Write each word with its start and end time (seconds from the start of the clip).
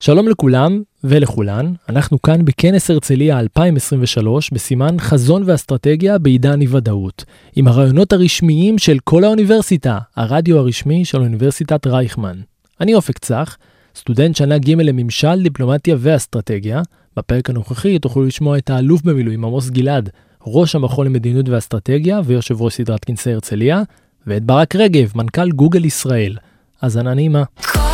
שלום 0.00 0.28
לכולם 0.28 0.82
ולכולן, 1.04 1.72
אנחנו 1.88 2.22
כאן 2.22 2.44
בכנס 2.44 2.90
הרצליה 2.90 3.38
2023 3.38 4.50
בסימן 4.50 4.96
חזון 4.98 5.42
ואסטרטגיה 5.46 6.18
בעידן 6.18 6.60
אי 6.60 6.66
ודאות, 6.70 7.24
עם 7.56 7.68
הרעיונות 7.68 8.12
הרשמיים 8.12 8.78
של 8.78 8.98
כל 9.04 9.24
האוניברסיטה, 9.24 9.98
הרדיו 10.16 10.58
הרשמי 10.58 11.04
של 11.04 11.20
אוניברסיטת 11.20 11.86
רייכמן. 11.86 12.40
אני 12.80 12.94
אופק 12.94 13.18
צח, 13.18 13.56
סטודנט 13.96 14.36
שנה 14.36 14.58
ג' 14.58 14.70
לממשל, 14.70 15.42
דיפלומטיה 15.42 15.96
ואסטרטגיה. 15.98 16.82
בפרק 17.16 17.50
הנוכחי 17.50 17.98
תוכלו 17.98 18.24
לשמוע 18.24 18.58
את 18.58 18.70
האלוף 18.70 19.02
במילואים 19.02 19.44
עמוס 19.44 19.70
גלעד, 19.70 20.10
ראש 20.46 20.74
המכון 20.74 21.06
למדיניות 21.06 21.48
ואסטרטגיה 21.48 22.20
ויושב 22.24 22.62
ראש 22.62 22.74
סדרת 22.74 23.04
כנסי 23.04 23.32
הרצליה, 23.32 23.82
ואת 24.26 24.44
ברק 24.44 24.76
רגב, 24.76 25.12
מנכ"ל 25.14 25.50
גוגל 25.50 25.84
ישראל. 25.84 26.36
האזנה 26.82 27.14
נעימה. 27.14 27.42
כל 27.72 27.87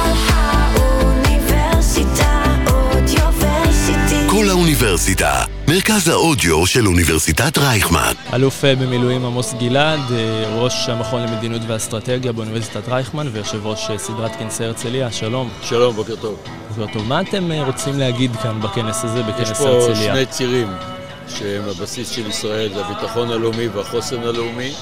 האוניברסיטה, 4.74 5.44
מרכז 5.68 6.08
האודיו 6.08 6.66
של 6.66 6.86
אוניברסיטת 6.86 7.58
רייכמן. 7.58 8.12
אלוף 8.32 8.64
אה, 8.64 8.76
במילואים 8.76 9.24
עמוס 9.24 9.54
גלעד, 9.58 10.00
אה, 10.12 10.56
ראש 10.56 10.88
המכון 10.88 11.22
למדיניות 11.22 11.62
ואסטרטגיה 11.66 12.32
באוניברסיטת 12.32 12.88
רייכמן 12.88 13.28
ויושב 13.32 13.66
ראש 13.66 13.90
אה, 13.90 13.98
סדרת 13.98 14.36
כנסי 14.36 14.64
הרצליה, 14.64 15.12
שלום. 15.12 15.50
שלום, 15.62 15.94
בוקר 15.94 16.16
טוב. 16.16 16.38
בוקר 16.68 16.92
טוב. 16.92 17.08
מה 17.08 17.20
אתם 17.20 17.52
רוצים 17.52 17.98
להגיד 17.98 18.36
כאן 18.36 18.60
בכנס 18.60 19.04
הזה, 19.04 19.22
בכנס 19.22 19.48
הרצליה? 19.48 19.52
יש 19.52 19.58
פה 19.58 19.68
הרצליה? 19.68 20.14
שני 20.14 20.26
צירים 20.26 20.68
שהם 21.28 21.62
הבסיס 21.68 22.10
של 22.10 22.26
ישראל, 22.26 22.74
זה 22.74 22.86
הביטחון 22.86 23.30
הלאומי 23.30 23.68
והחוסן 23.68 24.22
הלאומי, 24.22 24.72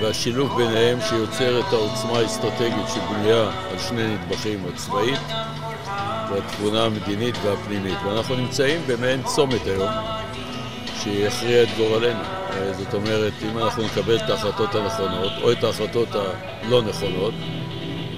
והשילוב 0.00 0.56
ביניהם 0.56 0.98
שיוצר 1.08 1.60
את 1.60 1.72
העוצמה 1.72 2.18
האסטרטגית 2.18 2.86
שבנויה 2.94 3.42
על 3.42 3.78
שני 3.88 4.02
נדבכים, 4.06 4.64
הצבאית 4.74 5.20
והתבונה 6.30 6.84
המדינית 6.84 7.34
והפנימית. 7.44 7.98
ואנחנו 8.04 8.36
נמצאים 8.36 8.80
במעין 8.86 9.22
צומת 9.22 9.66
היום, 9.66 9.90
שיכריע 11.02 11.62
את 11.62 11.68
גורלנו. 11.76 12.22
אה, 12.50 12.72
זאת 12.72 12.94
אומרת, 12.94 13.32
אם 13.42 13.58
אנחנו 13.58 13.82
נקבל 13.82 14.16
את 14.16 14.30
ההחלטות 14.30 14.74
הנכונות, 14.74 15.32
או 15.42 15.52
את 15.52 15.64
ההחלטות 15.64 16.08
הלא 16.14 16.82
נכונות, 16.82 17.34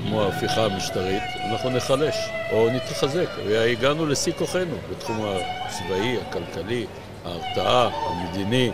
כמו 0.03 0.23
ההפיכה 0.23 0.65
המשטרית, 0.65 1.23
אנחנו 1.51 1.71
נחלש, 1.71 2.17
או 2.53 2.69
נתחזק. 2.71 3.29
והגענו 3.47 4.07
לשיא 4.07 4.33
כוחנו 4.33 4.77
בתחום 4.91 5.21
הצבאי, 5.25 6.17
הכלכלי, 6.21 6.87
ההרתעה, 7.25 7.89
המדיני. 8.07 8.71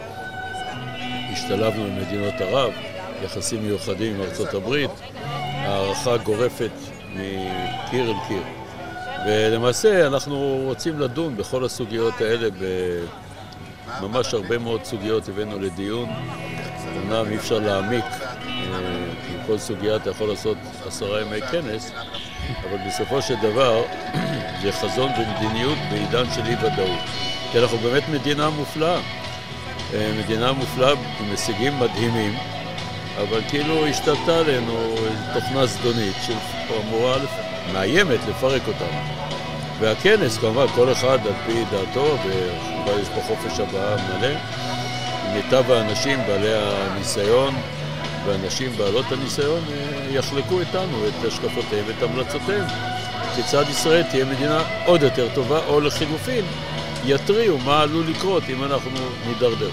השתלבנו 1.33 1.84
עם 1.84 2.00
מדינות 2.00 2.34
ערב, 2.41 2.72
יחסים 3.25 3.62
מיוחדים 3.62 4.14
עם 4.14 4.20
ארצות 4.20 4.55
הברית, 4.55 4.91
הערכה 5.55 6.16
גורפת 6.16 6.70
מקיר 7.14 8.11
אל 8.11 8.16
קיר. 8.28 8.58
ולמעשה 9.29 10.07
אנחנו 10.07 10.62
רוצים 10.65 11.01
לדון 11.01 11.37
בכל 11.37 11.65
הסוגיות 11.65 12.21
האלה, 12.21 12.48
ממש 14.01 14.34
הרבה 14.34 14.59
מאוד 14.59 14.84
סוגיות 14.84 15.29
הבאנו 15.29 15.59
לדיון. 15.59 16.09
אמנם 16.97 17.31
אי 17.31 17.37
אפשר 17.37 17.59
להעמיק, 17.59 18.05
אה, 18.05 19.05
כי 19.27 19.33
כל 19.47 19.59
סוגיה 19.59 19.97
אתה 19.97 20.11
יכול 20.11 20.29
לעשות 20.29 20.56
עשרה 20.87 21.21
ימי 21.21 21.41
כנס, 21.43 21.93
אבל 22.65 22.77
בסופו 22.87 23.23
של 23.23 23.34
דבר 23.43 23.83
זה 24.62 24.73
חזון 24.73 25.11
ומדיניות 25.19 25.79
בעידן 25.91 26.25
של 26.34 26.47
אי-ודאות. 26.47 27.01
כי 27.53 27.59
אנחנו 27.59 27.79
באמת 27.79 28.03
מדינה 28.09 28.51
מופלאה. 28.51 29.01
אה, 29.95 30.12
מדינה 30.25 30.53
מופלאה 30.53 30.91
עם 30.91 31.31
הישגים 31.31 31.81
מדהימים, 31.81 32.34
אבל 33.19 33.41
כאילו 33.49 33.87
השתלטה 33.87 34.39
עלינו 34.39 34.95
תוכנה 35.34 35.67
זדונית 35.67 36.17
שאמורה 36.27 37.17
מאיימת 37.72 38.20
לפרק 38.28 38.62
אותנו. 38.69 38.98
והכנס, 39.78 40.38
כמובן, 40.38 40.66
כל 40.74 40.92
אחד 40.92 41.19
על 41.27 41.33
פי 41.47 41.64
דעתו, 41.70 42.16
וכמובן 42.19 43.00
יש 43.02 43.08
פה 43.08 43.20
חופש 43.20 43.60
הבעה 43.60 43.97
מלא, 43.97 44.34
מיטב 45.34 45.70
האנשים 45.70 46.19
בעלי 46.27 46.55
הניסיון 46.55 47.54
והנשים 48.26 48.72
בעלות 48.76 49.12
הניסיון 49.12 49.60
אה, 49.72 50.09
יחלקו 50.10 50.60
איתנו 50.60 51.09
את 51.09 51.25
השקפותיהם 51.26 51.84
ואת 51.87 52.03
המלצותיהם. 52.03 52.65
כיצד 53.37 53.65
ישראל 53.70 54.03
תהיה 54.03 54.25
מדינה 54.25 54.62
עוד 54.87 55.03
יותר 55.03 55.28
טובה, 55.34 55.59
או 55.66 55.81
לחילופין, 55.81 56.44
יתריעו 57.04 57.59
מה 57.59 57.82
עלול 57.82 58.06
לקרות 58.06 58.43
אם 58.48 58.64
אנחנו 58.64 58.91
נידרדר. 59.26 59.70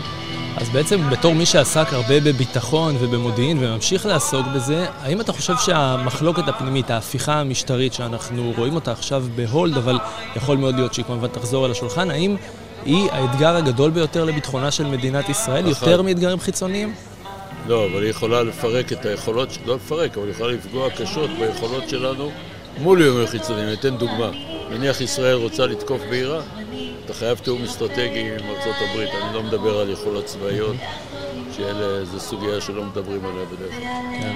אז 0.57 0.69
בעצם 0.69 1.09
בתור 1.09 1.33
מי 1.35 1.45
שעסק 1.45 1.93
הרבה 1.93 2.19
בביטחון 2.19 2.95
ובמודיעין 2.99 3.57
וממשיך 3.61 4.05
לעסוק 4.05 4.45
בזה, 4.55 4.85
האם 5.01 5.21
אתה 5.21 5.33
חושב 5.33 5.53
שהמחלוקת 5.57 6.47
הפנימית, 6.47 6.91
ההפיכה 6.91 7.33
המשטרית 7.33 7.93
שאנחנו 7.93 8.53
רואים 8.57 8.75
אותה 8.75 8.91
עכשיו 8.91 9.23
בהולד, 9.35 9.77
אבל 9.77 9.99
יכול 10.35 10.57
מאוד 10.57 10.75
להיות 10.75 10.93
שהיא 10.93 11.05
כמובן 11.05 11.27
תחזור 11.27 11.65
אל 11.65 11.71
השולחן, 11.71 12.11
האם 12.11 12.35
היא 12.85 13.11
האתגר 13.11 13.55
הגדול 13.55 13.91
ביותר 13.91 14.25
לביטחונה 14.25 14.71
של 14.71 14.85
מדינת 14.85 15.29
ישראל, 15.29 15.71
אחת. 15.71 15.81
יותר 15.81 16.01
מאתגרים 16.01 16.39
חיצוניים? 16.39 16.93
לא, 17.67 17.85
אבל 17.85 18.01
היא 18.01 18.09
יכולה 18.09 18.43
לפרק 18.43 18.91
את 18.91 19.05
היכולות, 19.05 19.57
לא 19.65 19.75
לפרק, 19.75 20.17
אבל 20.17 20.25
היא 20.25 20.33
יכולה 20.35 20.53
לפגוע 20.53 20.89
קשות 20.89 21.29
ביכולות 21.39 21.89
שלנו 21.89 22.31
מול 22.77 23.01
איומים 23.01 23.27
חיצוניים. 23.27 23.67
אני 23.67 23.73
אתן 23.73 23.97
דוגמה. 23.97 24.29
נניח 24.69 25.01
ישראל 25.01 25.35
רוצה 25.35 25.65
לתקוף 25.65 26.01
אתה 26.09 26.41
חייב 27.19 27.37
תיאום 27.37 27.63
אסטרטגי 27.63 28.19
עם 28.19 28.49
ארצות 28.49 28.75
הברית. 28.89 29.09
אני 29.09 29.33
לא 29.33 29.43
מדבר 29.43 29.79
על 29.79 29.89
יכולות 29.89 30.25
צבאיות, 30.25 30.75
שזו 31.51 32.19
סוגיה 32.19 32.61
שלא 32.61 32.83
מדברים 32.83 33.25
עליה 33.25 33.45
בדרך 33.45 33.71
כלל. 33.71 34.21
כן. 34.21 34.35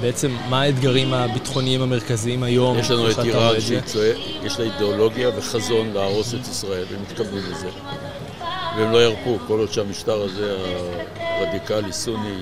בעצם, 0.00 0.36
מה 0.48 0.62
האתגרים 0.62 1.14
הביטחוניים 1.14 1.82
המרכזיים 1.82 2.42
היום? 2.42 2.78
יש 2.78 2.90
לנו 2.90 3.10
את 3.10 3.18
איראן 3.18 3.60
שיש 3.60 4.58
לה 4.58 4.64
אידיאולוגיה 4.64 5.30
וחזון 5.36 5.90
להרוס 5.94 6.34
את 6.34 6.48
ישראל, 6.48 6.84
והם 6.90 7.02
מתכוונים 7.02 7.42
לזה. 7.50 7.68
והם 8.76 8.92
לא 8.92 9.04
ירפו, 9.04 9.38
כל 9.46 9.58
עוד 9.58 9.72
שהמשטר 9.72 10.22
הזה, 10.22 10.56
הרדיקלי 11.16 11.92
סוני, 11.92 12.38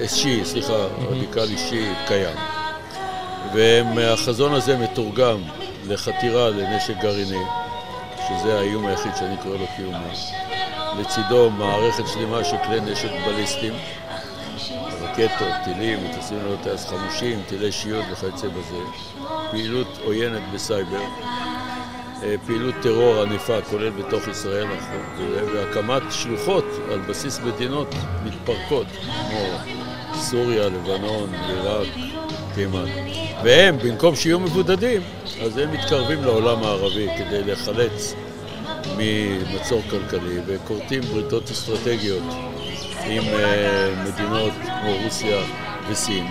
אה, 0.00 0.08
שיעי, 0.08 0.44
סליחה, 0.44 0.86
רדיקלי 1.10 1.58
שיעי, 1.58 1.92
קיים. 2.06 2.36
והחזון 3.96 4.54
הזה 4.54 4.76
מתורגם 4.76 5.42
לחתירה 5.88 6.50
לנשק 6.50 6.94
גרעיני, 7.02 7.44
שזה 8.28 8.58
האיום 8.58 8.86
היחיד 8.86 9.12
שאני 9.18 9.36
קורא 9.42 9.56
לו 9.56 9.66
קיומי. 9.76 10.14
לצידו 10.98 11.50
מערכת 11.50 12.04
שלמה 12.06 12.44
של 12.44 12.56
כלי 12.66 12.80
נשק 12.80 13.10
בליסטיים, 13.26 13.74
רקטות, 15.00 15.52
טילים, 15.64 15.98
מטוסים 16.04 16.38
ללא 16.38 16.56
טייס 16.62 16.86
חמושים, 16.86 17.42
טילי 17.48 17.72
שיעוד 17.72 18.04
וכיוצא 18.12 18.48
בזה, 18.48 18.76
פעילות 19.50 19.98
עוינת 20.04 20.42
בסייבר, 20.54 21.02
אה, 22.22 22.34
פעילות 22.46 22.74
טרור 22.82 23.22
ענפה, 23.22 23.62
כולל 23.70 23.90
בתוך 23.90 24.28
ישראל, 24.28 24.66
והקמת 25.54 26.02
שלוחות 26.10 26.64
על 26.92 26.98
בסיס 26.98 27.40
מדינות 27.40 27.94
מתפרקות, 28.24 28.86
כמו 29.00 29.40
סוריה, 30.14 30.66
לבנון, 30.66 31.34
עיראק, 31.34 31.88
תימן. 32.54 32.84
והם, 33.44 33.78
במקום 33.78 34.16
שיהיו 34.16 34.40
מבודדים, 34.40 35.02
אז 35.42 35.58
הם 35.58 35.72
מתקרבים 35.72 36.24
לעולם 36.24 36.62
הערבי 36.62 37.08
כדי 37.18 37.42
להיחלץ 37.42 38.14
ממצור 38.96 39.82
כלכלי 39.90 40.38
וכורתים 40.46 41.00
בריתות 41.00 41.50
אסטרטגיות 41.50 42.22
עם 43.06 43.22
uh, 43.22 44.08
מדינות 44.08 44.52
כמו 44.64 44.96
רוסיה 45.04 45.38
וסין. 45.90 46.26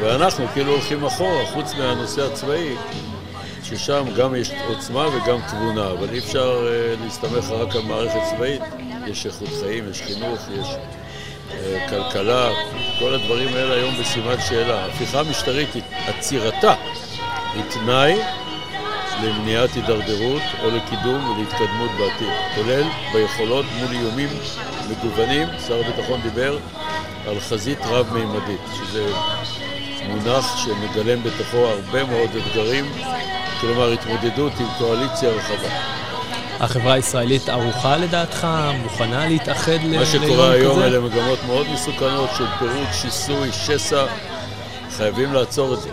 ואנחנו 0.00 0.46
כאילו 0.48 0.72
הולכים 0.72 1.04
אחורה, 1.04 1.46
חוץ 1.52 1.74
מהנושא 1.74 2.26
הצבאי, 2.26 2.74
ששם 3.62 4.04
גם 4.16 4.34
יש 4.34 4.50
עוצמה 4.68 5.08
וגם 5.08 5.38
תבונה, 5.48 5.90
אבל 5.90 6.08
אי 6.12 6.18
אפשר 6.18 6.68
uh, 6.68 7.04
להסתמך 7.04 7.50
רק 7.50 7.76
על 7.76 7.82
מערכת 7.82 8.20
צבאית. 8.30 8.62
יש 9.06 9.26
איכות 9.26 9.48
חיים, 9.60 9.90
יש 9.90 10.02
חינוך, 10.02 10.40
יש 10.60 10.68
uh, 10.68 11.90
כלכלה, 11.90 12.50
כל 12.98 13.14
הדברים 13.14 13.48
האלה 13.48 13.74
היום 13.74 13.94
בסימן 14.00 14.40
שאלה. 14.48 14.86
הפיכה 14.86 15.22
משטרית, 15.22 15.68
עצירתה, 16.06 16.74
היא 17.58 17.64
תנאי 17.70 18.20
למניעת 19.22 19.70
הידרדרות 19.74 20.42
או 20.62 20.70
לקידום 20.70 21.30
ולהתקדמות 21.30 21.90
בעתיד, 21.98 22.28
כולל 22.54 22.82
ביכולות 23.12 23.66
מול 23.78 23.92
איומים 23.92 24.28
מגוונים. 24.90 25.48
שר 25.66 25.80
הביטחון 25.80 26.20
דיבר 26.22 26.58
על 27.26 27.40
חזית 27.40 27.78
רב-מימדית, 27.84 28.60
שזה 28.74 29.06
מונח 30.08 30.56
שמגלם 30.56 31.22
בתוכו 31.22 31.56
הרבה 31.56 32.04
מאוד 32.04 32.30
אתגרים, 32.36 32.84
כלומר 33.60 33.92
התמודדות 33.92 34.52
עם 34.60 34.66
קואליציה 34.78 35.30
רחבה. 35.30 35.68
החברה 36.60 36.92
הישראלית 36.92 37.48
ערוכה 37.48 37.96
לדעתך? 37.96 38.46
מוכנה 38.82 39.28
להתאחד 39.28 39.72
ליום 39.72 40.04
כזה? 40.04 40.18
מה 40.18 40.26
שקורה 40.26 40.50
היום 40.50 40.82
אלה 40.82 41.00
מגמות 41.00 41.38
מאוד 41.46 41.66
מסוכנות 41.74 42.30
של 42.38 42.44
פירוק, 42.58 42.88
שיסוי, 42.92 43.52
שסע. 43.52 44.04
חייבים 44.96 45.32
לעצור 45.32 45.74
את 45.74 45.80
זה. 45.80 45.90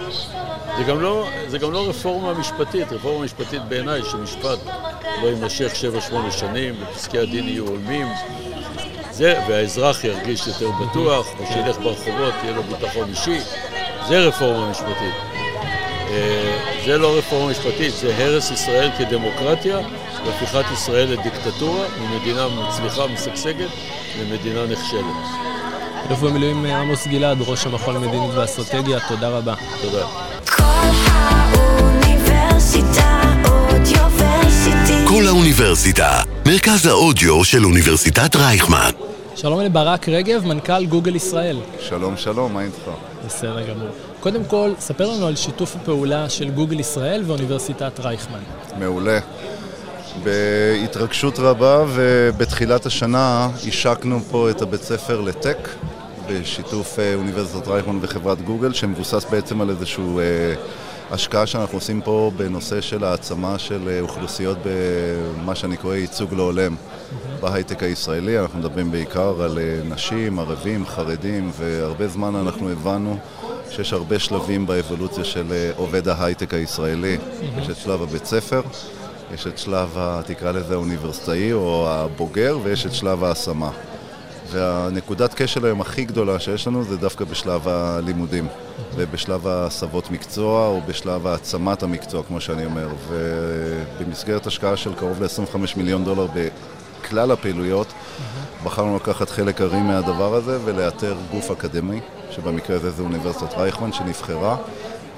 זה 0.77 0.83
גם 0.83 1.01
לא, 1.01 1.27
זה 1.47 1.57
גם 1.57 1.71
לא 1.71 1.89
רפורמה 1.89 2.33
משפטית, 2.33 2.91
רפורמה 2.91 3.25
משפטית 3.25 3.61
בעיניי 3.69 4.01
שמשפט 4.11 4.59
לא 5.21 5.27
יימשך 5.27 5.71
7-8 6.11 6.31
שנים 6.31 6.75
ופסקי 6.81 7.19
הדין 7.19 7.47
יהיו 7.47 7.67
הולמים 7.67 8.07
זה, 9.11 9.39
והאזרח 9.47 10.03
ירגיש 10.03 10.47
יותר 10.47 10.69
בטוח, 10.71 11.27
ושילך 11.39 11.77
ברחובות, 11.77 12.33
יהיה 12.43 12.55
לו 12.55 12.63
ביטחון 12.63 13.09
אישי, 13.09 13.39
זה 14.07 14.19
רפורמה 14.19 14.69
משפטית. 14.71 15.13
אה, 16.09 16.81
זה 16.85 16.97
לא 16.97 17.17
רפורמה 17.17 17.51
משפטית, 17.51 17.93
זה 17.93 18.15
הרס 18.17 18.51
ישראל 18.51 18.89
כדמוקרטיה 18.97 19.79
והפיכת 20.25 20.65
ישראל 20.73 21.07
לדיקטטורה, 21.11 21.85
ממדינה 21.99 22.47
מצליחה 22.47 23.05
ומשגשגת 23.05 23.69
למדינה 24.21 24.65
נכשלת. 24.65 25.45
אלוף 26.07 26.19
במילואים 26.19 26.65
עמוס 26.65 27.07
גלעד, 27.07 27.37
ראש 27.41 27.65
המכון 27.65 27.95
למדיניות 27.95 28.35
ואסטרטגיה, 28.35 28.99
תודה 29.07 29.29
רבה. 29.29 29.53
תודה. 29.81 30.34
כל 35.07 35.27
האוניברסיטה, 35.27 36.21
מרכז 36.47 36.85
האודיו 36.85 37.43
של 37.43 37.65
אוניברסיטת 37.65 38.35
רייכמן. 38.35 38.91
שלום 39.35 39.59
לברק 39.61 40.09
רגב, 40.09 40.45
מנכ"ל 40.45 40.85
גוגל 40.85 41.15
ישראל. 41.15 41.57
שלום, 41.79 42.17
שלום, 42.17 42.53
מה 42.53 42.61
איתך? 42.61 42.89
בסדר 43.25 43.61
גמור. 43.69 43.87
קודם 44.19 44.45
כל, 44.45 44.71
ספר 44.79 45.11
לנו 45.11 45.27
על 45.27 45.35
שיתוף 45.35 45.75
הפעולה 45.75 46.29
של 46.29 46.49
גוגל 46.49 46.79
ישראל 46.79 47.23
ואוניברסיטת 47.25 47.99
רייכמן. 47.99 48.39
מעולה. 48.79 49.19
בהתרגשות 50.23 51.39
רבה 51.39 51.85
ובתחילת 51.87 52.85
השנה 52.85 53.49
השקנו 53.67 54.19
פה 54.31 54.49
את 54.49 54.61
הבית 54.61 54.83
ספר 54.83 55.21
לטק 55.21 55.69
בשיתוף 56.29 56.99
אה, 56.99 57.15
אוניברסיטת 57.15 57.67
רייכמן 57.67 57.97
וחברת 58.01 58.41
גוגל 58.41 58.73
שמבוסס 58.73 59.25
בעצם 59.31 59.61
על 59.61 59.69
איזשהו 59.69 60.19
אה, 60.19 60.23
השקעה 61.11 61.45
שאנחנו 61.45 61.77
עושים 61.77 62.01
פה 62.01 62.31
בנושא 62.37 62.81
של 62.81 63.03
העצמה 63.03 63.59
של 63.59 63.89
אה, 63.89 64.01
אוכלוסיות 64.01 64.57
במה 64.65 65.55
שאני 65.55 65.77
קורא 65.77 65.95
ייצוג 65.95 66.33
לא 66.33 66.43
הולם 66.43 66.75
בהייטק 67.41 67.83
הישראלי. 67.83 68.39
אנחנו 68.39 68.59
מדברים 68.59 68.91
בעיקר 68.91 69.43
על 69.43 69.59
נשים, 69.85 70.39
ערבים, 70.39 70.85
חרדים 70.85 71.51
והרבה 71.57 72.07
זמן 72.07 72.35
אנחנו 72.35 72.69
הבנו 72.69 73.17
שיש 73.69 73.93
הרבה 73.93 74.19
שלבים 74.19 74.65
באבולוציה 74.65 75.23
של 75.23 75.71
עובד 75.75 76.07
ההייטק 76.07 76.53
הישראלי. 76.53 77.17
יש 77.57 77.69
את 77.69 77.77
שלב 77.77 78.01
הבית 78.01 78.25
ספר 78.25 78.61
יש 79.33 79.47
את 79.47 79.57
שלב, 79.57 79.97
תקרא 80.25 80.51
לזה 80.51 80.73
האוניברסיטאי 80.73 81.53
או 81.53 81.87
הבוגר, 81.89 82.57
ויש 82.63 82.85
את 82.85 82.93
שלב 82.93 83.23
ההשמה. 83.23 83.71
והנקודת 84.51 85.33
כשל 85.33 85.65
היום 85.65 85.81
הכי 85.81 86.05
גדולה 86.05 86.39
שיש 86.39 86.67
לנו 86.67 86.83
זה 86.83 86.97
דווקא 86.97 87.25
בשלב 87.25 87.67
הלימודים 87.67 88.47
ובשלב 88.95 89.47
הסבות 89.47 90.11
מקצוע 90.11 90.67
או 90.67 90.81
בשלב 90.87 91.27
העצמת 91.27 91.83
המקצוע, 91.83 92.23
כמו 92.23 92.41
שאני 92.41 92.65
אומר. 92.65 92.87
ובמסגרת 93.09 94.47
השקעה 94.47 94.77
של 94.77 94.93
קרוב 94.93 95.23
ל-25 95.23 95.57
מיליון 95.77 96.03
דולר 96.03 96.27
בכלל 97.03 97.31
הפעילויות, 97.31 97.87
בחרנו 98.63 98.95
לקחת 98.95 99.29
חלק 99.29 99.61
ארי 99.61 99.81
מהדבר 99.81 100.35
הזה 100.35 100.59
ולאתר 100.65 101.15
גוף 101.31 101.51
אקדמי, 101.51 101.99
שבמקרה 102.31 102.75
הזה 102.75 102.91
זה 102.91 103.03
אוניברסיטת 103.03 103.53
רייכמן 103.57 103.93
שנבחרה. 103.93 104.57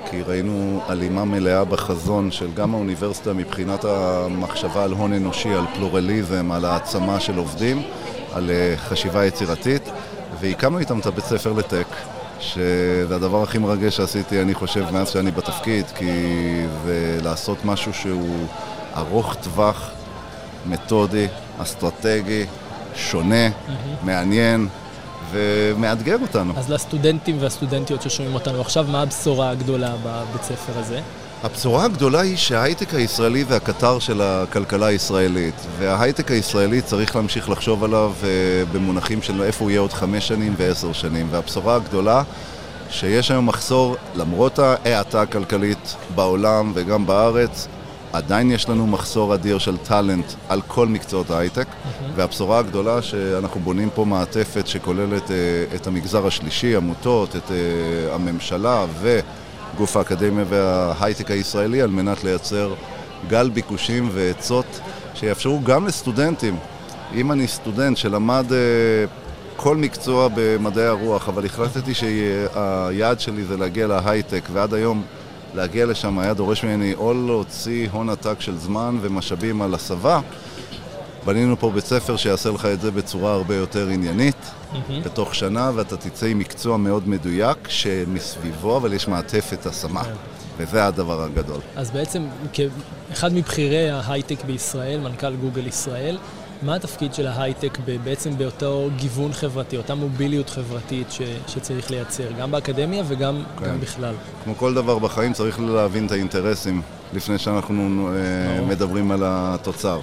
כי 0.09 0.21
ראינו 0.21 0.81
הלימה 0.88 1.25
מלאה 1.25 1.65
בחזון 1.65 2.31
של 2.31 2.47
גם 2.53 2.74
האוניברסיטה 2.74 3.33
מבחינת 3.33 3.85
המחשבה 3.85 4.83
על 4.83 4.91
הון 4.91 5.13
אנושי, 5.13 5.53
על 5.53 5.65
פלורליזם, 5.75 6.51
על 6.51 6.65
העצמה 6.65 7.19
של 7.19 7.38
עובדים, 7.38 7.81
על 8.38 8.50
אה, 8.50 8.74
חשיבה 8.78 9.25
יצירתית, 9.25 9.89
והקמנו 10.39 10.80
איתם 10.80 11.00
את 11.00 11.06
הבית 11.06 11.25
ספר 11.25 11.54
לטק, 11.54 11.88
שזה 12.39 13.16
הדבר 13.16 13.44
הכי 13.44 13.57
מרגש 13.57 13.98
שעשיתי, 13.98 14.42
אני 14.42 14.54
חושב, 14.54 14.86
מאז 14.92 15.10
שאני 15.10 15.31
בתפקיד, 15.31 15.86
כי 15.95 16.12
זה 16.86 17.19
לעשות 17.24 17.66
משהו 17.66 17.94
שהוא 17.94 18.48
ארוך 18.98 19.36
טווח, 19.36 19.89
מתודי, 20.66 21.28
אסטרטגי, 21.57 22.45
שונה, 22.95 23.48
mm-hmm. 23.48 24.06
מעניין. 24.06 24.68
ומאתגר 25.31 26.16
אותנו. 26.22 26.54
אז 26.57 26.72
לסטודנטים 26.72 27.38
והסטודנטיות 27.39 28.01
ששומעים 28.01 28.36
אותנו 28.36 28.62
עכשיו, 28.62 28.86
מה 28.89 29.01
הבשורה 29.01 29.50
הגדולה 29.50 29.95
בבית 30.04 30.44
ספר 30.44 30.80
הזה? 30.80 31.01
הבשורה 31.44 31.86
הגדולה 31.86 32.19
היא 32.19 32.38
שההייטק 32.38 32.94
הישראלי 32.94 33.44
זה 33.44 33.56
הקטר 33.56 34.00
של 34.00 34.22
הכלכלה 34.22 34.86
הישראלית 34.86 35.56
וההייטק 35.80 36.31
הישראלי 36.31 36.81
צריך 36.81 37.16
להמשיך 37.16 37.50
לחשוב 37.50 37.84
עליו 37.84 38.13
אה, 38.24 38.30
במונחים 38.72 39.22
של 39.22 39.44
איפה 39.44 39.63
הוא 39.63 39.72
יהיה 39.72 39.80
עוד 39.80 39.94
חמש 39.94 40.28
שנים 40.28 40.54
ועשר 40.57 40.94
שנים 40.94 41.28
והבשורה 41.31 41.75
הגדולה 41.75 42.24
שיש 42.89 43.31
היום 43.31 43.45
מחסור 43.45 43.95
למרות 44.16 44.60
ההאטה 44.60 45.22
הכלכלית 45.22 45.95
בעולם 46.16 46.72
וגם 46.75 47.06
בארץ 47.06 47.68
עדיין 48.13 48.51
יש 48.51 48.69
לנו 48.69 48.88
מחסור 48.88 49.34
אדיר 49.34 49.57
של 49.57 49.78
טאלנט 49.78 50.25
על 50.50 50.62
כל 50.68 50.88
מקצועות 50.88 51.31
ההייטק, 51.31 51.68
mm-hmm. 51.68 52.04
והבשורה 52.16 52.60
הגדולה 52.60 53.01
שאנחנו 53.01 53.60
בונים 53.60 53.89
פה 53.95 54.06
מעטפת 54.06 54.68
שכוללת 54.68 55.28
uh, 55.28 55.31
את 55.75 55.88
המגזר 55.88 56.28
השלישי, 56.28 56.75
עמותות, 56.75 57.36
את 57.36 57.48
uh, 57.48 57.51
הממשלה 58.13 58.86
וגוף 59.77 59.97
האקדמיה 59.97 60.45
וההייטק 60.50 61.31
הישראלי 61.31 61.81
על 61.81 61.89
מנת 61.89 62.24
לייצר 62.24 62.74
גל 63.27 63.50
ביקושים 63.50 64.09
ועצות 64.12 64.65
שיאפשרו 65.13 65.62
גם 65.63 65.88
לסטודנטים. 65.88 66.57
אם 67.13 67.31
אני 67.31 67.47
סטודנט 67.47 67.97
שלמד 67.97 68.45
uh, 68.50 69.56
כל 69.56 69.77
מקצוע 69.77 70.29
במדעי 70.35 70.85
הרוח, 70.85 71.29
אבל 71.29 71.45
החלטתי 71.45 71.94
שהיעד 71.94 73.19
שלי 73.19 73.44
זה 73.44 73.57
להגיע 73.57 73.88
להייטק, 73.88 74.41
ועד 74.53 74.74
היום 74.74 75.03
להגיע 75.56 75.85
לשם 75.85 76.19
היה 76.19 76.33
דורש 76.33 76.63
ממני 76.63 76.94
או 76.94 77.13
להוציא 77.13 77.88
הון 77.91 78.09
עתק 78.09 78.35
של 78.39 78.57
זמן 78.57 78.97
ומשאבים 79.01 79.62
על 79.62 79.74
הסבה. 79.74 80.19
בנינו 81.27 81.59
פה 81.59 81.71
בית 81.71 81.85
ספר 81.85 82.18
שיעשה 82.18 82.50
לך 82.51 82.65
את 82.65 82.81
זה 82.81 82.91
בצורה 82.91 83.33
הרבה 83.33 83.56
יותר 83.56 83.88
עניינית, 83.88 84.35
mm-hmm. 84.35 84.77
בתוך 85.06 85.35
שנה, 85.35 85.71
ואתה 85.75 85.97
תצא 85.97 86.25
עם 86.25 86.39
מקצוע 86.39 86.77
מאוד 86.77 87.09
מדויק 87.09 87.57
שמסביבו, 87.68 88.77
אבל 88.77 88.94
יש 88.94 89.07
מעטפת 89.07 89.65
השמה. 89.65 90.03
כן. 90.03 90.12
וזה 90.57 90.85
הדבר 90.85 91.24
הגדול. 91.24 91.59
אז 91.75 91.91
בעצם, 91.91 92.24
כאחד 92.53 93.33
מבכירי 93.33 93.89
ההייטק 93.89 94.45
בישראל, 94.45 95.00
מנכ"ל 95.00 95.35
גוגל 95.35 95.68
ישראל, 95.68 96.18
מה 96.62 96.75
התפקיד 96.75 97.13
של 97.13 97.27
ההייטק 97.27 97.77
בעצם 98.03 98.38
באותו 98.38 98.89
גיוון 98.95 99.33
חברתי, 99.33 99.77
אותה 99.77 99.95
מוביליות 99.95 100.50
חברתית 100.50 101.12
ש, 101.12 101.21
שצריך 101.47 101.91
לייצר, 101.91 102.31
גם 102.39 102.51
באקדמיה 102.51 103.03
וגם 103.07 103.44
כן. 103.59 103.65
גם 103.65 103.79
בכלל? 103.81 104.13
כמו 104.44 104.57
כל 104.57 104.74
דבר 104.74 105.00
בחיים 105.00 105.33
צריך 105.33 105.59
להבין 105.59 106.06
את 106.06 106.12
האינטרסים 106.12 106.81
לפני 107.13 107.38
שאנחנו 107.38 108.09
אה, 108.15 108.62
מדברים 108.62 109.12
על 109.12 109.24
התוצר. 109.25 110.00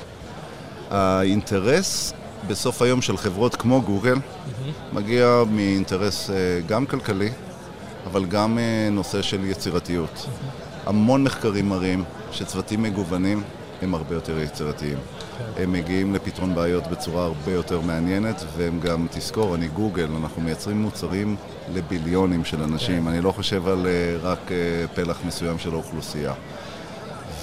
האינטרס 0.90 2.12
בסוף 2.46 2.82
היום 2.82 3.02
של 3.02 3.16
חברות 3.16 3.56
כמו 3.56 3.82
גוגל 3.82 4.14
mm-hmm. 4.14 4.94
מגיע 4.94 5.42
מאינטרס 5.50 6.30
אה, 6.30 6.34
גם 6.66 6.86
כלכלי, 6.86 7.30
אבל 8.06 8.24
גם 8.24 8.58
אה, 8.58 8.88
נושא 8.90 9.22
של 9.22 9.44
יצירתיות. 9.44 10.14
Mm-hmm. 10.14 10.88
המון 10.88 11.24
מחקרים 11.24 11.68
מראים 11.68 12.04
שצוותים 12.32 12.82
מגוונים 12.82 13.42
הם 13.82 13.94
הרבה 13.94 14.14
יותר 14.14 14.38
יצירתיים. 14.38 14.98
כן. 15.38 15.62
הם 15.62 15.72
מגיעים 15.72 16.14
לפתרון 16.14 16.54
בעיות 16.54 16.86
בצורה 16.86 17.24
הרבה 17.24 17.52
יותר 17.52 17.80
מעניינת, 17.80 18.44
והם 18.56 18.80
גם, 18.80 19.06
תזכור, 19.10 19.54
אני 19.54 19.68
גוגל, 19.68 20.08
אנחנו 20.20 20.42
מייצרים 20.42 20.82
מוצרים 20.82 21.36
לביליונים 21.74 22.44
של 22.44 22.62
אנשים. 22.62 23.02
כן. 23.02 23.08
אני 23.08 23.20
לא 23.20 23.32
חושב 23.32 23.68
על 23.68 23.86
אה, 23.86 24.16
רק 24.22 24.52
אה, 24.52 24.56
פלח 24.94 25.20
מסוים 25.26 25.58
של 25.58 25.72
האוכלוסייה. 25.72 26.32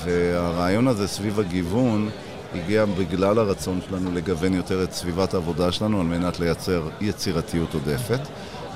והרעיון 0.06 0.88
הזה 0.88 1.08
סביב 1.08 1.40
הגיוון 1.40 2.10
הגיע 2.56 2.86
בגלל 2.86 3.40
הרצון 3.40 3.80
שלנו 3.90 4.12
לגוון 4.12 4.54
יותר 4.54 4.84
את 4.84 4.94
סביבת 4.94 5.34
העבודה 5.34 5.72
שלנו 5.72 6.00
על 6.00 6.06
מנת 6.06 6.40
לייצר 6.40 6.88
יצירתיות 7.02 7.74
עודפת. 7.74 8.20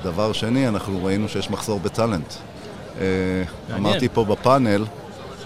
דבר 0.03 0.33
שני, 0.33 0.67
אנחנו 0.67 1.05
ראינו 1.05 1.29
שיש 1.29 1.49
מחסור 1.49 1.79
בטאלנט. 1.79 2.33
אה, 2.99 3.05
אמרתי 3.75 4.09
פה 4.09 4.25
בפאנל, 4.25 4.85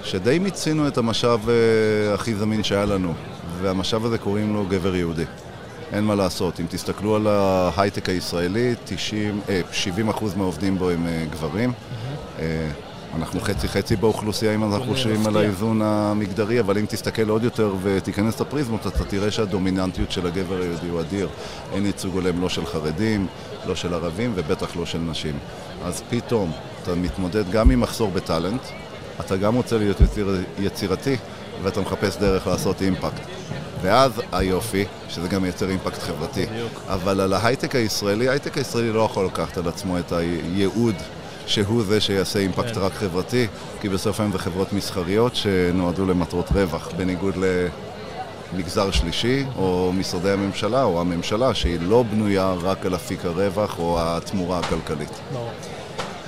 שדי 0.03 0.39
מיצינו 0.39 0.87
את 0.87 0.97
המשאב 0.97 1.45
uh, 1.45 2.13
הכי 2.13 2.35
זמין 2.35 2.63
שהיה 2.63 2.85
לנו, 2.85 3.13
והמשאב 3.61 4.05
הזה 4.05 4.17
קוראים 4.17 4.53
לו 4.53 4.65
גבר 4.65 4.95
יהודי. 4.95 5.25
אין 5.91 6.03
מה 6.03 6.15
לעשות, 6.15 6.59
אם 6.59 6.65
תסתכלו 6.69 7.15
על 7.15 7.27
ההייטק 7.27 8.09
הישראלי, 8.09 8.75
90, 8.85 9.41
אה, 9.49 9.61
70% 10.09 10.23
מהעובדים 10.35 10.77
בו 10.77 10.89
הם 10.89 11.07
גברים. 11.31 11.69
Mm-hmm. 11.69 12.41
אנחנו 13.15 13.39
חצי-חצי 13.41 13.95
באוכלוסייה 13.95 14.55
אם 14.55 14.63
אנחנו 14.63 14.85
חושבים 14.85 15.27
על 15.27 15.37
האיזון 15.37 15.81
המגדרי, 15.81 16.59
אבל 16.59 16.77
אם 16.77 16.85
תסתכל 16.85 17.29
עוד 17.29 17.43
יותר 17.43 17.73
ותיכנס 17.81 18.41
לפריזמות, 18.41 18.87
אתה 18.87 19.05
תראה 19.05 19.31
שהדומיננטיות 19.31 20.11
של 20.11 20.27
הגבר 20.27 20.61
היהודי 20.61 20.87
הוא 20.87 21.01
אדיר. 21.01 21.29
אין 21.73 21.85
ייצוג 21.85 22.13
הולם 22.13 22.41
לא 22.41 22.49
של 22.49 22.65
חרדים, 22.65 23.27
לא 23.65 23.75
של 23.75 23.93
ערבים 23.93 24.31
ובטח 24.35 24.75
לא 24.75 24.85
של 24.85 24.97
נשים. 24.97 25.39
אז 25.85 26.03
פתאום 26.09 26.51
אתה 26.83 26.95
מתמודד 26.95 27.51
גם 27.51 27.71
עם 27.71 27.79
מחסור 27.79 28.11
בטאלנט, 28.11 28.61
אתה 29.19 29.37
גם 29.37 29.55
רוצה 29.55 29.77
להיות 29.77 30.01
יציר, 30.01 30.43
יצירתי, 30.59 31.15
ואתה 31.63 31.81
מחפש 31.81 32.17
דרך 32.17 32.47
לעשות 32.47 32.81
אימפקט. 32.81 33.21
ואז 33.81 34.11
היופי, 34.31 34.85
שזה 35.09 35.27
גם 35.27 35.41
מייצר 35.41 35.69
אימפקט 35.69 36.01
חברתי. 36.01 36.45
בדיוק. 36.45 36.71
אבל 36.87 37.21
על 37.21 37.33
ההייטק 37.33 37.75
הישראלי, 37.75 38.27
ההייטק 38.27 38.57
הישראלי 38.57 38.91
לא 38.91 39.01
יכול 39.01 39.25
לקחת 39.25 39.57
על 39.57 39.67
עצמו 39.67 39.99
את 39.99 40.11
הייעוד 40.11 40.95
שהוא 41.49 41.83
זה 41.83 42.01
שיעשה 42.01 42.39
אימפקט 42.39 42.73
כן. 42.73 42.81
רק 42.81 42.93
חברתי, 42.93 43.47
כי 43.81 43.89
בסוף 43.89 44.19
היום 44.19 44.31
זה 44.31 44.39
חברות 44.39 44.73
מסחריות 44.73 45.35
שנועדו 45.35 46.05
למטרות 46.05 46.51
רווח, 46.51 46.89
בניגוד 46.97 47.35
למגזר 48.53 48.91
שלישי, 48.91 49.45
או 49.57 49.91
משרדי 49.93 50.31
הממשלה, 50.31 50.83
או 50.83 51.01
הממשלה, 51.01 51.53
שהיא 51.53 51.79
לא 51.81 52.03
בנויה 52.03 52.53
רק 52.53 52.85
על 52.85 52.95
אפיק 52.95 53.25
הרווח 53.25 53.79
או 53.79 53.97
התמורה 53.99 54.59
הכלכלית. 54.59 55.11
ברור. 55.33 55.51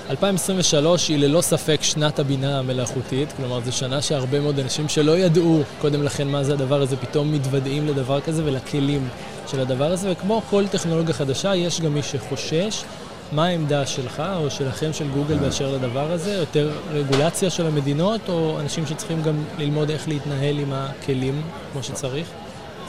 2023 0.09 1.07
היא 1.07 1.17
ללא 1.17 1.41
ספק 1.41 1.79
שנת 1.81 2.19
הבינה 2.19 2.59
המלאכותית, 2.59 3.33
כלומר 3.37 3.59
זו 3.65 3.71
שנה 3.71 4.01
שהרבה 4.01 4.39
מאוד 4.39 4.59
אנשים 4.59 4.89
שלא 4.89 5.17
ידעו 5.17 5.63
קודם 5.81 6.03
לכן 6.03 6.27
מה 6.27 6.43
זה 6.43 6.53
הדבר 6.53 6.81
הזה, 6.81 6.97
פתאום 6.97 7.31
מתוודעים 7.31 7.87
לדבר 7.87 8.21
כזה 8.21 8.45
ולכלים 8.45 9.09
של 9.47 9.59
הדבר 9.59 9.91
הזה, 9.91 10.11
וכמו 10.11 10.41
כל 10.49 10.67
טכנולוגיה 10.67 11.13
חדשה, 11.13 11.55
יש 11.55 11.81
גם 11.81 11.93
מי 11.93 12.03
שחושש. 12.03 12.83
מה 13.31 13.45
העמדה 13.45 13.85
שלך 13.85 14.23
או 14.35 14.51
שלכם, 14.51 14.93
של 14.93 15.07
גוגל, 15.09 15.35
באשר 15.35 15.75
לדבר 15.75 16.11
הזה? 16.11 16.33
יותר 16.33 16.71
רגולציה 16.91 17.49
של 17.49 17.67
המדינות, 17.67 18.21
או 18.29 18.59
אנשים 18.59 18.85
שצריכים 18.85 19.23
גם 19.23 19.35
ללמוד 19.57 19.89
איך 19.89 20.07
להתנהל 20.07 20.59
עם 20.59 20.73
הכלים 20.73 21.41
כמו 21.71 21.83
שצריך? 21.83 22.27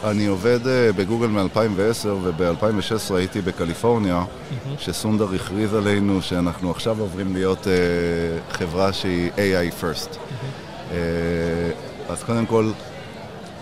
אני 0.05 0.27
עובד 0.27 0.67
אה, 0.67 0.93
בגוגל 0.93 1.27
מ-2010 1.27 2.09
וב-2016 2.09 3.15
הייתי 3.15 3.41
בקליפורניה, 3.41 4.25
שסונדר 4.79 5.29
הכריז 5.35 5.75
עלינו 5.75 6.23
שאנחנו 6.23 6.71
עכשיו 6.71 7.01
עוברים 7.01 7.35
להיות 7.35 7.67
אה, 7.67 7.73
חברה 8.51 8.93
שהיא 8.93 9.31
AI 9.37 9.83
first. 9.83 10.17
אה, 10.91 10.97
אז 12.09 12.23
קודם 12.23 12.47
כל, 12.47 12.71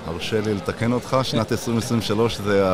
הרשה 0.06 0.40
לי 0.40 0.54
לתקן 0.54 0.92
אותך, 0.92 1.16
שנת 1.22 1.52
2023 1.52 2.40
זה 2.40 2.64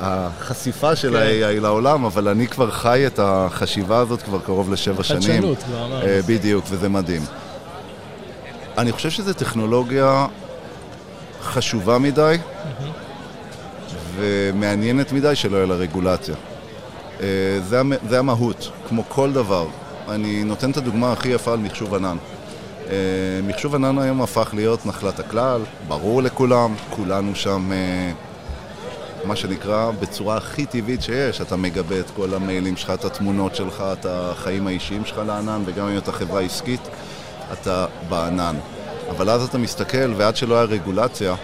החשיפה 0.00 0.96
של 0.96 1.10
כן. 1.10 1.16
ה-AI 1.16 1.60
לעולם, 1.60 2.04
אבל 2.04 2.28
אני 2.28 2.46
כבר 2.48 2.70
חי 2.70 3.06
את 3.06 3.18
החשיבה 3.22 3.98
הזאת 3.98 4.22
כבר 4.22 4.38
קרוב 4.40 4.72
לשבע 4.72 5.02
שנים. 5.02 5.20
חדשנות, 5.20 5.62
כבר 5.62 5.86
אמרנו. 5.86 6.06
בדיוק, 6.26 6.64
וזה 6.70 6.88
מדהים. 6.88 7.22
אני 8.78 8.92
חושב 8.92 9.10
שזו 9.10 9.32
טכנולוגיה 9.32 10.26
חשובה 11.42 11.98
מדי 11.98 12.36
ומעניינת 14.16 15.12
מדי 15.12 15.34
שלא 15.34 15.56
יהיה 15.56 15.66
לה 15.66 15.74
רגולציה. 15.74 16.34
אה, 17.20 17.26
זה, 17.68 17.82
זה 18.08 18.18
המהות, 18.18 18.70
כמו 18.88 19.02
כל 19.08 19.32
דבר. 19.32 19.66
אני 20.08 20.44
נותן 20.44 20.70
את 20.70 20.76
הדוגמה 20.76 21.12
הכי 21.12 21.28
יפה 21.28 21.52
על 21.52 21.58
מחשוב 21.58 21.94
ענן. 21.94 22.16
אה, 22.90 22.94
מחשוב 23.42 23.74
ענן 23.74 23.98
היום 23.98 24.22
הפך 24.22 24.50
להיות 24.54 24.86
נחלת 24.86 25.20
הכלל, 25.20 25.60
ברור 25.88 26.22
לכולם, 26.22 26.74
כולנו 26.90 27.34
שם, 27.34 27.72
אה, 27.72 28.12
מה 29.26 29.36
שנקרא, 29.36 29.90
בצורה 30.00 30.36
הכי 30.36 30.66
טבעית 30.66 31.02
שיש. 31.02 31.40
אתה 31.40 31.56
מגבה 31.56 32.00
את 32.00 32.10
כל 32.16 32.34
המיילים 32.34 32.76
שלך, 32.76 32.90
את 32.90 33.04
התמונות 33.04 33.54
שלך, 33.54 33.84
את 33.92 34.06
החיים 34.08 34.66
האישיים 34.66 35.04
שלך 35.04 35.20
לענן, 35.26 35.62
וגם 35.66 35.88
אם 35.88 35.98
אתה 35.98 36.12
חברה 36.12 36.40
עסקית, 36.40 36.80
אתה 37.52 37.86
בענן. 38.08 38.56
אבל 39.10 39.30
אז 39.30 39.42
אתה 39.42 39.58
מסתכל, 39.58 40.12
ועד 40.16 40.36
שלא 40.36 40.54
היה 40.54 40.64
רגולציה 40.64 41.34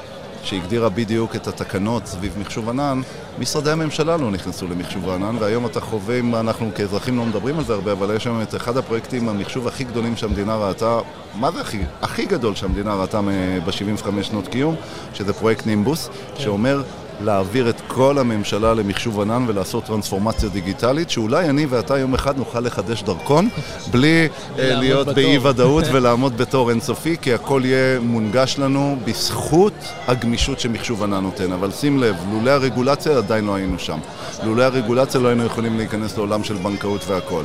שהגדירה 0.43 0.89
בדיוק 0.89 1.37
את 1.37 1.47
התקנות 1.47 2.07
סביב 2.07 2.37
מחשוב 2.41 2.69
ענן, 2.69 3.01
משרדי 3.39 3.71
הממשלה 3.71 4.17
לא 4.17 4.31
נכנסו 4.31 4.67
למחשוב 4.69 5.11
הענן, 5.11 5.37
והיום 5.39 5.67
אתה 5.67 5.81
חווה, 5.81 6.19
אנחנו 6.21 6.71
כאזרחים 6.75 7.17
לא 7.17 7.25
מדברים 7.25 7.59
על 7.59 7.65
זה 7.65 7.73
הרבה, 7.73 7.93
אבל 7.93 8.17
יש 8.17 8.25
שם 8.25 8.43
את 8.43 8.55
אחד 8.55 8.77
הפרויקטים, 8.77 9.29
המחשוב 9.29 9.69
הכי 9.69 9.85
גדולים 9.85 10.17
שהמדינה 10.17 10.57
ראתה, 10.57 10.99
מה 11.35 11.51
זה 11.51 11.61
הכי? 11.61 11.83
הכי 12.03 12.27
גדול 12.27 12.55
שהמדינה 12.55 12.95
ראתה 12.95 13.21
ב-75 13.65 14.23
שנות 14.23 14.49
קיום, 14.49 14.75
שזה 15.15 15.33
פרויקט 15.33 15.67
נימבוס, 15.67 16.09
כן. 16.09 16.43
שאומר 16.43 16.83
להעביר 17.25 17.71
את 17.71 17.81
כל 17.87 18.19
הממשלה 18.19 18.75
למחשוב 18.75 19.21
ענן 19.21 19.45
ולעשות 19.49 19.85
טרנספורמציה 19.85 20.49
דיגיטלית, 20.49 21.11
שאולי 21.11 21.49
אני 21.49 21.67
ואתה 21.67 21.99
יום 21.99 22.15
אחד 22.15 22.39
נוכל 22.39 22.61
לחדש 22.61 23.03
דרכון 23.03 23.49
בלי 23.91 24.29
אה, 24.59 24.75
להיות 24.75 25.09
באי 25.09 25.39
ודאות 25.39 25.85
ולעמוד 25.93 26.37
בתור 26.37 26.71
אינסופי, 26.71 27.17
כי 27.23 27.35
הכל 27.35 27.63
יהיה 27.65 28.01
מונגש 28.01 28.59
לנו 28.59 28.97
בזכות 29.05 29.73
הגמישות 30.07 30.61
שמחשוב 30.61 31.03
ענן 31.03 31.23
נותן. 31.23 31.53
אבל 31.53 31.71
שים 31.71 31.99
לב, 31.99 32.17
לולא 32.33 32.51
הרגולציה 32.51 33.17
עדיין 33.17 33.45
לא 33.45 33.55
היינו 33.55 33.79
שם. 33.79 33.99
לולא 34.45 34.63
הרגולציה 34.63 35.21
לא 35.21 35.29
היינו 35.29 35.45
יכולים 35.45 35.77
להיכנס 35.77 36.17
לעולם 36.17 36.45
של 36.45 36.55
בנקאות 36.55 37.05
והכל. 37.09 37.43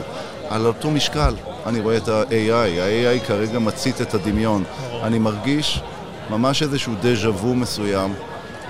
על 0.49 0.65
אותו 0.65 0.91
משקל, 0.91 1.33
אני 1.65 1.79
רואה 1.79 1.97
את 1.97 2.07
ה-AI. 2.07 2.81
ה-AI 2.81 3.27
כרגע 3.27 3.59
מצית 3.59 4.01
את 4.01 4.13
הדמיון. 4.13 4.63
אני 5.03 5.19
מרגיש 5.19 5.81
ממש 6.29 6.63
איזשהו 6.63 6.93
דז'ה 7.01 7.29
וו 7.29 7.55
מסוים. 7.55 8.13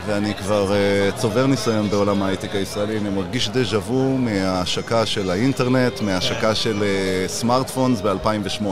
ואני 0.07 0.33
כבר 0.33 0.71
uh, 0.71 1.17
צובר 1.17 1.45
ניסיון 1.45 1.89
בעולם 1.89 2.23
ההייטק 2.23 2.55
הישראלי, 2.55 2.97
אני 2.97 3.09
מרגיש 3.09 3.49
דז'ה 3.49 3.79
וו 3.79 4.17
מההשקה 4.17 5.05
של 5.05 5.29
האינטרנט, 5.29 6.01
מההשקה 6.01 6.55
של 6.55 6.83
uh, 6.83 7.31
smartphones 7.31 8.01
ב-2008. 8.01 8.65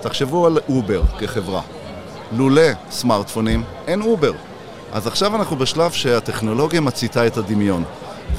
תחשבו 0.00 0.46
על 0.46 0.58
Uber 0.68 1.02
כחברה. 1.18 1.62
לולא 2.32 2.62
סמארטפונים, 2.90 3.62
אין 3.86 4.02
Uber. 4.02 4.32
אז 4.92 5.06
עכשיו 5.06 5.36
אנחנו 5.36 5.56
בשלב 5.56 5.92
שהטכנולוגיה 5.92 6.80
מציתה 6.80 7.26
את 7.26 7.36
הדמיון. 7.36 7.84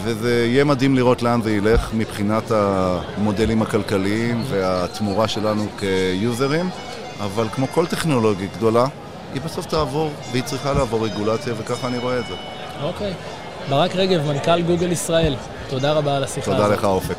וזה 0.03 0.45
יהיה 0.45 0.63
מדהים 0.63 0.95
לראות 0.95 1.21
לאן 1.21 1.41
זה 1.41 1.51
ילך 1.51 1.89
מבחינת 1.93 2.51
המודלים 2.51 3.61
הכלכליים 3.61 4.43
והתמורה 4.49 5.27
שלנו 5.27 5.65
כיוזרים, 5.79 6.69
אבל 7.19 7.47
כמו 7.55 7.67
כל 7.67 7.85
טכנולוגיה 7.85 8.47
גדולה, 8.57 8.85
היא 9.33 9.41
בסוף 9.41 9.65
תעבור, 9.65 10.11
והיא 10.31 10.43
צריכה 10.43 10.73
לעבור 10.73 11.05
רגולציה, 11.05 11.53
וככה 11.57 11.87
אני 11.87 11.97
רואה 11.97 12.19
את 12.19 12.27
זה. 12.27 12.33
אוקיי. 12.83 13.13
ברק 13.69 13.95
רגב, 13.95 14.21
מנכ"ל 14.27 14.61
גוגל 14.61 14.91
ישראל, 14.91 15.35
תודה 15.69 15.93
רבה 15.93 16.15
על 16.15 16.23
השיחה 16.23 16.45
תודה 16.45 16.57
הזאת. 16.57 16.67
תודה 16.67 16.77
לך, 16.79 16.85
אופק. 16.85 17.17